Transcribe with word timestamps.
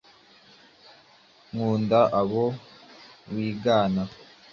Ukunda 1.49 1.99
abo 2.19 2.45
mwigana? 3.29 4.03